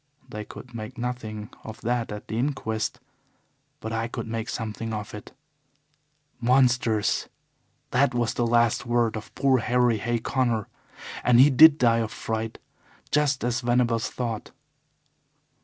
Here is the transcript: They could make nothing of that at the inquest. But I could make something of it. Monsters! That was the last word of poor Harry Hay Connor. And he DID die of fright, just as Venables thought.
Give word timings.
They 0.27 0.43
could 0.45 0.73
make 0.73 0.97
nothing 0.97 1.51
of 1.63 1.79
that 1.81 2.11
at 2.11 2.27
the 2.27 2.33
inquest. 2.39 2.99
But 3.79 3.93
I 3.93 4.07
could 4.07 4.25
make 4.25 4.49
something 4.49 4.93
of 4.95 5.13
it. 5.13 5.31
Monsters! 6.39 7.29
That 7.91 8.15
was 8.15 8.33
the 8.33 8.47
last 8.47 8.83
word 8.87 9.15
of 9.15 9.35
poor 9.35 9.59
Harry 9.59 9.99
Hay 9.99 10.17
Connor. 10.17 10.67
And 11.23 11.39
he 11.39 11.51
DID 11.51 11.77
die 11.77 11.99
of 11.99 12.11
fright, 12.11 12.57
just 13.11 13.43
as 13.43 13.61
Venables 13.61 14.09
thought. 14.09 14.49